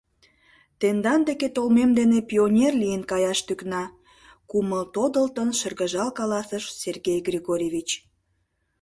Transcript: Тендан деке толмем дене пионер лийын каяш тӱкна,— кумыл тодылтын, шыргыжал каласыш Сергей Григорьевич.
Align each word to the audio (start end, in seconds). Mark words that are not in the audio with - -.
Тендан 0.79 1.21
деке 1.29 1.47
толмем 1.55 1.91
дене 1.99 2.17
пионер 2.29 2.73
лийын 2.81 3.03
каяш 3.11 3.39
тӱкна,— 3.47 3.83
кумыл 4.49 4.83
тодылтын, 4.93 5.49
шыргыжал 5.59 6.09
каласыш 6.19 6.63
Сергей 6.81 7.19
Григорьевич. 7.27 7.89